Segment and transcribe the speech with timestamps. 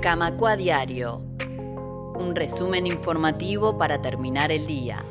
[0.00, 1.22] Camacua Diario.
[2.18, 5.02] Un resumen informativo para terminar el día.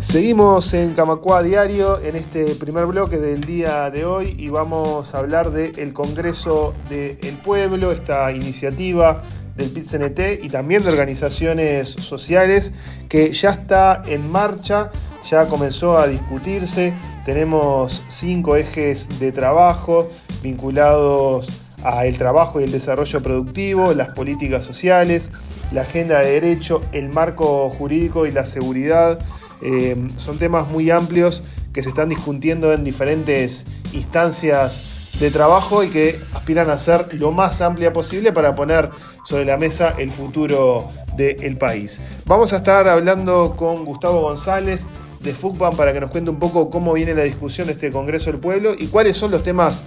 [0.00, 5.18] Seguimos en Camacua Diario en este primer bloque del día de hoy y vamos a
[5.18, 9.22] hablar del Congreso del Pueblo, esta iniciativa
[9.56, 12.72] del PIT-CNT y también de organizaciones sociales
[13.08, 14.90] que ya está en marcha,
[15.28, 16.94] ya comenzó a discutirse.
[17.24, 20.08] Tenemos cinco ejes de trabajo
[20.42, 25.30] vinculados al trabajo y el desarrollo productivo, las políticas sociales,
[25.72, 29.18] la agenda de derecho, el marco jurídico y la seguridad.
[29.62, 35.88] Eh, son temas muy amplios que se están discutiendo en diferentes instancias de trabajo y
[35.88, 38.90] que aspiran a ser lo más amplia posible para poner
[39.24, 42.00] sobre la mesa el futuro del país.
[42.26, 44.88] Vamos a estar hablando con Gustavo González
[45.20, 48.30] de FUCBAN para que nos cuente un poco cómo viene la discusión de este Congreso
[48.30, 49.82] del Pueblo y cuáles son los temas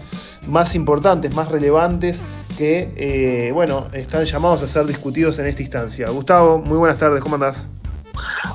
[0.47, 2.23] más importantes, más relevantes
[2.57, 6.09] que, eh, bueno, están llamados a ser discutidos en esta instancia.
[6.09, 7.69] Gustavo, muy buenas tardes, ¿cómo andás?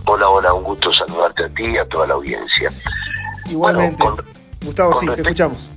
[0.04, 2.70] Hola, hola, un gusto saludarte a ti y a toda la audiencia.
[3.50, 4.04] Igualmente.
[4.64, 5.70] Gustavo, sí, te escuchamos.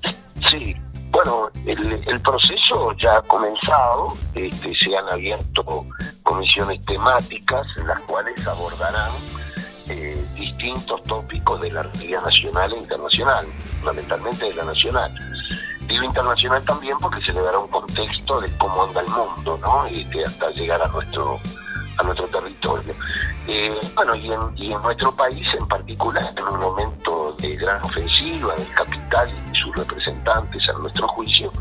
[0.51, 0.75] Sí,
[1.11, 5.85] bueno, el, proceso ya ha comenzado, este, se han abierto
[6.23, 9.11] comisiones temáticas en las cuales abordarán
[9.89, 13.45] eh, distintos tópicos de la realidad nacional e internacional,
[13.79, 15.11] fundamentalmente de la nacional.
[15.89, 19.87] Digo internacional también porque se le dará un contexto de cómo anda el mundo, ¿no?
[19.87, 21.39] Este, hasta llegar a nuestro
[21.97, 22.93] a nuestro territorio.
[23.47, 27.83] Eh, bueno, y en, y en nuestro país en particular, en un momento de gran
[27.83, 31.51] ofensiva del capital y sus representantes, a nuestro juicio,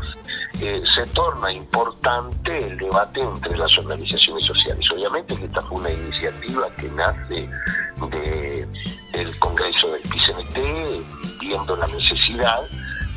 [0.61, 4.85] eh, se torna importante el debate entre las organizaciones sociales.
[4.93, 7.49] Obviamente que esta fue una iniciativa que nace
[8.09, 8.67] de,
[9.11, 12.61] del Congreso del PCNT, viendo la necesidad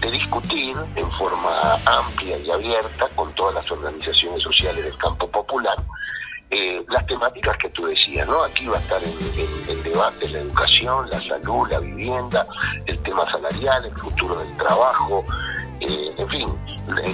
[0.03, 5.77] de discutir en forma amplia y abierta con todas las organizaciones sociales del campo popular
[6.55, 8.45] eh, las temáticas que tú decías, ¿no?
[8.45, 12.45] Aquí va a estar en, debate la educación, la salud, la vivienda,
[12.85, 15.25] el tema salarial, el futuro del trabajo,
[15.81, 16.49] eh, en fin,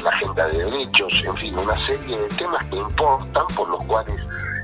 [0.03, 4.17] la agenda de derechos, en fin, una serie de temas que importan, por los cuales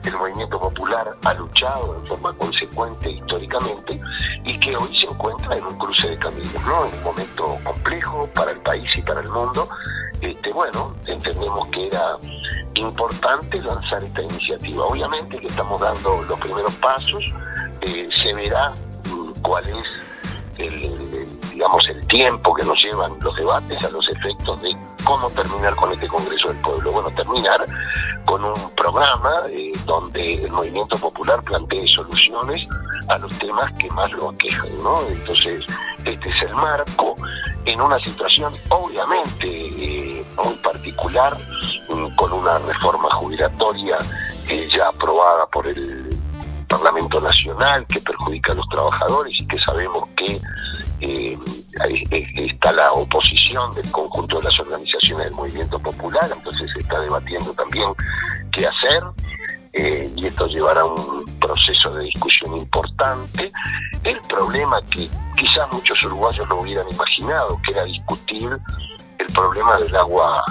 [0.05, 4.01] el movimiento popular ha luchado en forma consecuente históricamente
[4.45, 6.87] y que hoy se encuentra en un cruce de caminos, ¿no?
[6.87, 9.67] En un momento complejo para el país y para el mundo.
[10.21, 12.15] Este, bueno, entendemos que era
[12.75, 14.85] importante lanzar esta iniciativa.
[14.85, 17.25] Obviamente que estamos dando los primeros pasos,
[17.81, 18.73] eh, se verá
[19.05, 19.85] mm, cuál es
[20.59, 21.24] el,
[21.55, 25.93] digamos, el tiempo que nos llevan los debates a los efectos de cómo terminar con
[25.93, 26.93] este Congreso del Pueblo.
[26.93, 27.65] Bueno, terminar
[28.27, 32.67] con un programa eh, donde el movimiento popular plantee soluciones
[33.09, 35.01] a los temas que más lo aquejan, ¿no?
[35.09, 35.65] Entonces,
[36.05, 37.15] este es el marco
[37.65, 41.37] en una situación obviamente eh, muy particular,
[41.89, 43.97] mm, con una reforma jubilatoria
[44.49, 46.11] eh, ya aprobada por el
[46.75, 50.39] Parlamento Nacional que perjudica a los trabajadores y que sabemos que
[51.01, 51.39] eh,
[52.35, 57.53] está la oposición del conjunto de las organizaciones del movimiento popular, entonces se está debatiendo
[57.55, 57.93] también
[58.53, 59.05] qué hacer.
[59.77, 63.53] Eh, y esto llevará a un proceso de discusión importante.
[64.03, 68.51] El problema que quizás muchos uruguayos no hubieran imaginado, que era discutir
[69.19, 70.43] el problema del agua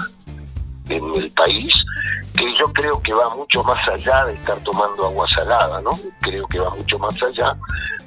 [0.88, 1.72] en el país,
[2.36, 5.90] que yo creo que va mucho más allá de estar tomando agua salada, ¿no?
[6.20, 7.56] Creo que va mucho más allá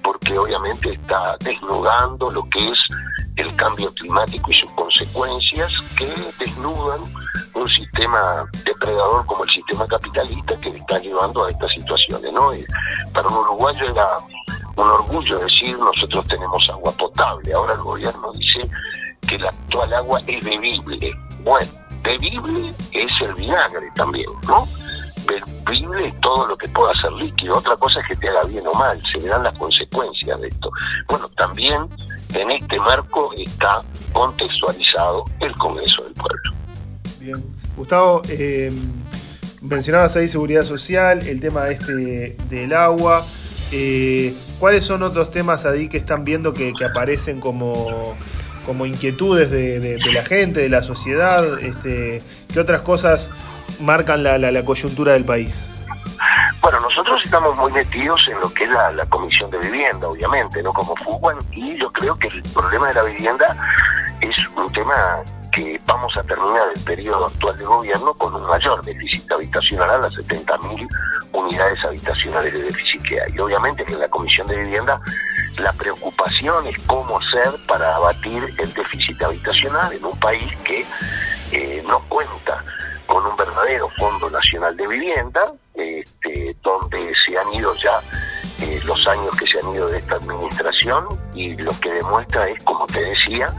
[0.04, 2.78] porque obviamente está desnudando lo que es
[3.38, 6.08] el cambio climático y sus consecuencias que
[6.40, 7.02] desnudan
[7.54, 12.52] un sistema depredador como el sistema capitalista que está llevando a estas situaciones, ¿no?
[13.14, 14.08] para un uruguayo era
[14.76, 18.70] un orgullo decir nosotros tenemos agua potable, ahora el gobierno dice
[19.28, 21.12] que la actual agua es bebible.
[21.44, 21.70] Bueno,
[22.08, 24.68] bebible es el vinagre también, ¿no?
[25.66, 27.56] Bebible es todo lo que pueda ser líquido.
[27.58, 30.72] Otra cosa es que te haga bien o mal, se verán las consecuencias de esto.
[31.10, 31.88] Bueno, también
[32.34, 33.78] en este marco está
[34.14, 36.54] contextualizado el Congreso del Pueblo.
[37.20, 37.44] Bien.
[37.76, 38.72] Gustavo, eh,
[39.62, 43.26] mencionabas ahí seguridad social, el tema este del agua.
[43.72, 48.16] Eh, ¿Cuáles son otros temas ahí que están viendo que aparecen como
[48.68, 51.58] como inquietudes de, la gente, de la sociedad?
[51.60, 52.22] Este,
[52.54, 53.32] ¿Qué otras cosas
[53.80, 55.66] marcan la, la, coyuntura del país?
[56.62, 60.74] Bueno, nosotros estamos muy metidos en lo que es la, comisión de vivienda, obviamente, ¿no?
[60.74, 63.56] Como fútbol, y yo creo que el problema de la vivienda
[64.20, 65.24] es un tema
[65.54, 69.98] que vamos a terminar el periodo actual de gobierno con un mayor déficit habitacional a
[70.00, 70.88] las 70.000
[71.32, 73.40] unidades habitacionales de déficit que hay.
[73.40, 75.00] Obviamente que en la Comisión de Vivienda
[75.60, 80.86] la preocupación es cómo hacer para abatir el déficit habitacional en un país que
[81.52, 82.64] eh, no cuenta
[83.06, 88.00] con un verdadero Fondo Nacional de Vivienda, este, donde se han ido ya
[88.62, 92.64] eh, los años que se han ido de esta administración y lo que demuestra es,
[92.64, 93.50] como te decía,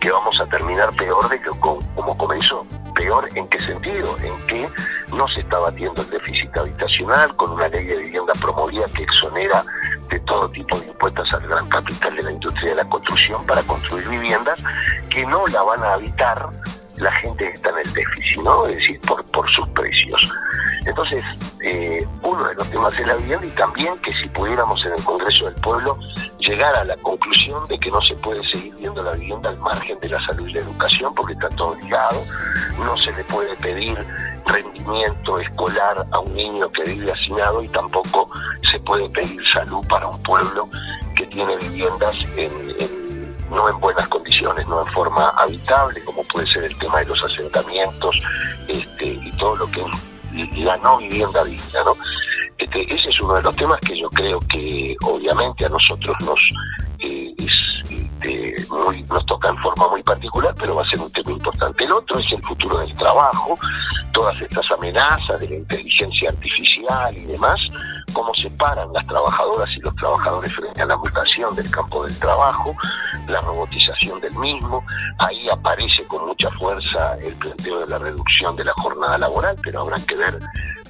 [0.00, 2.62] que vamos a terminar peor de que como comenzó.
[2.94, 4.16] Peor en qué sentido?
[4.22, 4.68] En que
[5.14, 9.62] no se está batiendo el déficit habitacional con una ley de vivienda promovida que exonera
[10.12, 13.62] de todo tipo de impuestos al gran capital de la industria de la construcción para
[13.62, 14.58] construir viviendas
[15.08, 16.48] que no la van a habitar
[16.98, 18.66] la gente que está en el déficit, ¿no?
[18.66, 20.20] Es decir, por, por sus precios.
[20.84, 21.24] Entonces,
[21.64, 25.04] eh, uno de los temas es la vivienda y también que si pudiéramos en el
[25.04, 25.98] Congreso del Pueblo
[26.38, 29.98] llegar a la conclusión de que no se puede seguir viendo la vivienda al margen
[30.00, 32.24] de la salud y la educación porque está todo ligado,
[32.78, 33.96] no se le puede pedir
[34.46, 38.28] rendimiento escolar a un niño que vive hacinado y tampoco
[38.70, 40.68] se puede pedir salud para un pueblo
[41.14, 43.02] que tiene viviendas en
[43.52, 47.22] no en buenas condiciones, no en forma habitable, como puede ser el tema de los
[47.22, 48.16] asentamientos
[48.66, 49.84] este, y todo lo que
[50.36, 51.94] es la no vivienda digna, ¿no?
[52.58, 56.38] Este, ese es uno de los temas que yo creo que obviamente a nosotros nos
[57.00, 58.54] eh, este,
[59.08, 61.84] nos toca en forma muy particular, pero va a ser un tema importante.
[61.84, 63.58] El otro es el futuro del trabajo,
[64.12, 67.58] todas estas amenazas de la inteligencia artificial y demás,
[68.12, 72.74] cómo separan las trabajadoras y los trabajadores frente a la mutación del campo del trabajo,
[73.26, 74.84] la robotización del mismo.
[75.18, 79.80] Ahí aparece con mucha fuerza el planteo de la reducción de la jornada laboral, pero
[79.80, 80.38] habrá que ver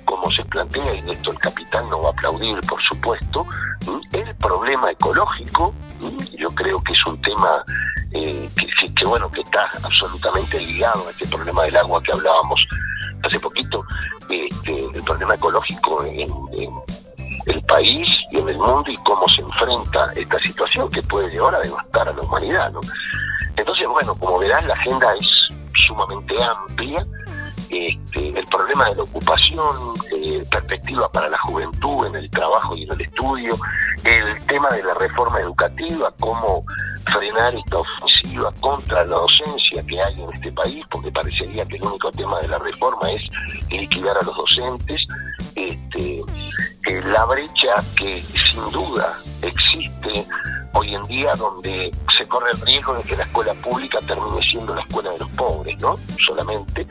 [0.04, 3.46] cómo se plantea, y esto el capital no va a aplaudir, por supuesto,
[4.12, 5.74] el problema ecológico,
[6.38, 7.64] yo creo que es un tema
[8.12, 12.60] eh, que, bueno, que está absolutamente ligado a este problema del agua que hablábamos
[13.22, 13.84] hace poquito,
[14.28, 16.68] este, el problema ecológico en, el
[17.72, 21.60] país y en el mundo y cómo se enfrenta esta situación que puede llevar a
[21.60, 22.70] devastar a la humanidad.
[22.70, 22.80] ¿no?
[23.56, 25.48] Entonces, bueno, como verás, la agenda es
[25.86, 27.06] sumamente amplia.
[27.70, 29.74] Este, el problema de la ocupación,
[30.14, 33.50] eh, perspectiva para la juventud en el trabajo y en el estudio,
[34.04, 36.66] el tema de la reforma educativa, cómo
[37.06, 41.82] frenar esta ofensiva contra la docencia que hay en este país, porque parecería que el
[41.82, 43.22] único tema de la reforma es
[43.70, 45.00] liquidar a los docentes,
[45.56, 46.20] este,
[46.90, 50.24] la brecha que sin duda existe
[50.72, 54.74] hoy en día donde se corre el riesgo de que la escuela pública termine siendo
[54.74, 55.96] la escuela de los pobres, ¿no?
[56.26, 56.86] Solamente,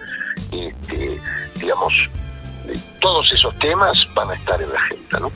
[0.51, 1.19] este,
[1.55, 1.93] digamos,
[2.67, 5.31] eh, todos esos temas van a estar en la agenda, ¿no?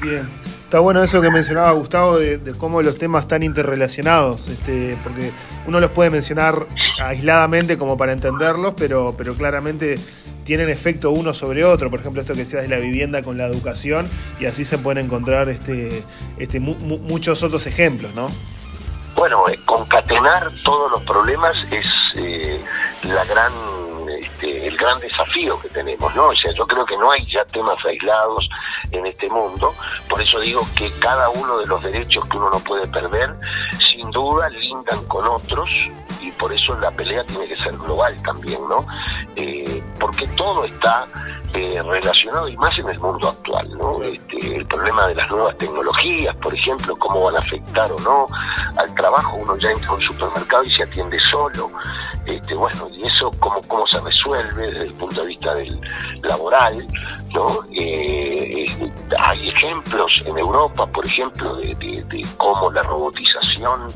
[0.00, 0.28] Bien.
[0.66, 5.30] Está bueno eso que mencionaba Gustavo de, cómo los temas están interrelacionados, este, porque
[5.64, 6.66] uno los puede mencionar
[7.00, 9.96] aisladamente como para entenderlos, pero, pero claramente
[10.46, 11.90] tienen efecto uno sobre otro.
[11.90, 14.08] Por ejemplo, esto que decías de la vivienda con la educación,
[14.40, 16.02] y así se pueden encontrar este,
[16.38, 18.28] este, muchos otros ejemplos, ¿no?
[19.16, 22.60] Bueno, eh, concatenar todos los problemas es eh,
[23.02, 23.52] la gran
[24.20, 26.26] este, el gran desafío que tenemos, ¿no?
[26.28, 28.48] O sea, yo creo que no hay ya temas aislados
[28.92, 29.74] en este mundo,
[30.08, 33.34] por eso digo que cada uno de los derechos que uno no puede perder,
[33.78, 35.68] sin duda lindan con otros
[36.20, 38.86] y por eso la pelea tiene que ser global también, ¿no?
[39.36, 41.06] Eh, porque todo está
[41.54, 44.02] eh, relacionado y más en el mundo actual, ¿no?
[44.02, 48.26] Este, el problema de las nuevas tecnologías, por ejemplo, cómo van a afectar o no
[48.76, 51.70] al trabajo, uno ya entra a un supermercado y se atiende solo,
[52.26, 55.80] este, bueno, y eso cómo, cómo se resuelve desde el punto de vista del
[56.22, 56.86] laboral,
[57.32, 57.56] ¿no?
[57.72, 58.15] Eh,
[59.18, 63.92] hay ejemplos en Europa, por ejemplo, de, cómo la robotización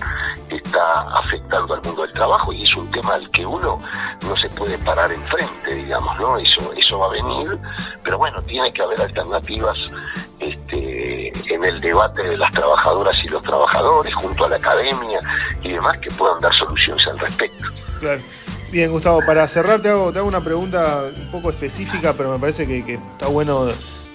[0.49, 3.79] está afectando al mundo del trabajo y es un tema al que uno
[4.27, 6.39] no se puede parar enfrente, digamos, ¿no?
[6.39, 7.59] Eso, eso va a venir,
[8.05, 9.77] pero bueno, tiene que haber alternativas
[10.39, 15.21] este, en el debate de las trabajadoras y los trabajadores, junto a la academia
[15.63, 17.67] y demás, que puedan dar soluciones al respecto.
[18.71, 22.39] Bien, Gustavo, para cerrar te hago, te hago una pregunta un poco específica, pero me
[22.39, 23.67] parece que, está bueno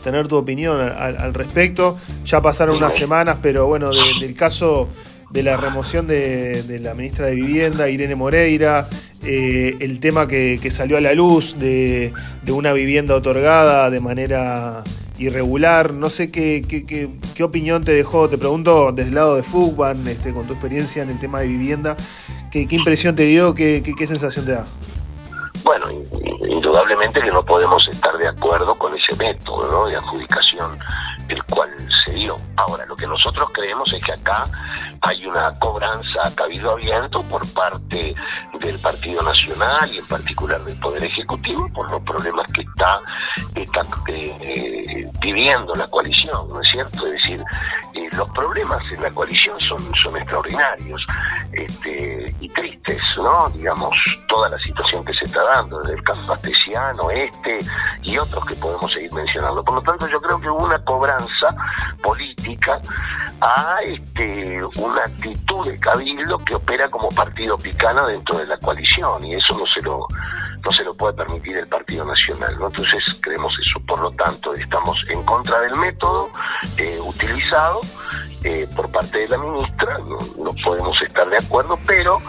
[0.05, 1.97] tener tu opinión al, respecto.
[2.25, 4.87] Ya pasaron unas semanas, pero bueno, del caso
[5.31, 8.87] de la remoción de, la ministra de Vivienda, Irene Moreira,
[9.23, 12.13] eh, el tema que, salió a la luz de,
[12.47, 14.83] una vivienda otorgada de manera
[15.17, 15.91] irregular.
[15.91, 20.33] No sé qué, qué, opinión te dejó, te pregunto desde el lado de Fugban, este,
[20.33, 21.97] con tu experiencia en el tema de vivienda,
[22.51, 24.65] ¿qué, impresión te dio, qué, qué sensación te da?
[25.65, 25.89] Bueno,
[26.47, 30.77] indudablemente que no podemos estar de acuerdo con ese método de adjudicación
[31.27, 31.69] el cual
[32.05, 32.35] se dio.
[32.55, 34.45] Ahora, lo que nosotros creemos es que acá
[35.05, 38.15] hay una cobranza a cabildo abierto por parte
[38.59, 42.99] del Partido Nacional y en particular del Poder Ejecutivo por los problemas que está,
[44.07, 47.05] eh, viviendo la coalición, ¿no es cierto?
[47.05, 47.43] Es decir,
[47.93, 51.01] eh, los problemas en la coalición son, son extraordinarios.
[51.55, 53.49] este, y tristes, ¿no?
[53.49, 53.93] Digamos,
[54.27, 57.59] toda la situación que se está dando, desde el caso astesiano, este
[58.03, 59.63] y otros que podemos seguir mencionando.
[59.63, 61.55] Por lo tanto, yo creo que hubo una cobranza
[62.01, 62.81] política
[63.41, 69.25] a este, una actitud de Cabildo que opera como partido picana dentro de la coalición
[69.25, 70.07] y eso no se lo
[70.63, 72.53] no se lo puede permitir el Partido Nacional.
[72.53, 73.79] Entonces creemos eso.
[73.85, 76.29] Por lo tanto, estamos en contra del método
[76.77, 77.81] eh, utilizado
[78.45, 82.21] eh, por parte de la ministra, no, podemos estar de acuerdo, pero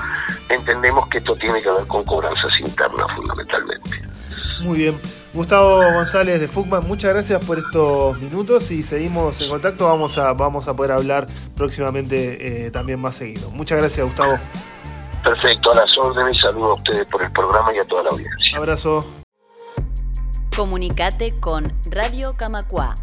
[0.48, 4.05] entendemos que esto tiene que ver con cobranzas internas fundamentalmente.
[4.60, 4.98] Muy bien.
[5.34, 9.84] Gustavo González de Fugman, muchas gracias por estos minutos y seguimos en contacto.
[9.84, 13.50] Vamos a, vamos a poder hablar próximamente eh, también más seguido.
[13.50, 14.38] Muchas gracias, Gustavo.
[15.22, 16.36] Perfecto, a las órdenes.
[16.40, 18.56] Saludo a ustedes por el programa y a toda la audiencia.
[18.56, 19.06] Abrazo.
[20.56, 22.94] Comunicate con Radio Camacua.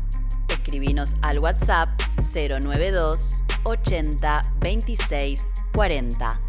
[0.49, 1.89] Escribinos al WhatsApp
[2.33, 6.39] 092 80 26 40.